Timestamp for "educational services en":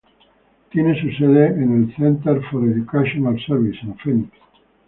2.67-3.97